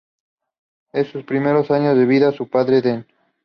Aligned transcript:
En 0.93 1.05
sus 1.05 1.23
primeros 1.25 1.69
años 1.69 1.95
de 1.95 2.05
vida, 2.07 2.31
su 2.31 2.49
padre 2.49 2.81
Dn. 2.81 3.05